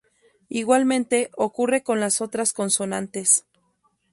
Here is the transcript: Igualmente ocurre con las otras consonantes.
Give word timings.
Igualmente 0.49 1.29
ocurre 1.37 1.83
con 1.83 1.99
las 1.99 2.21
otras 2.21 2.53
consonantes. 2.53 3.45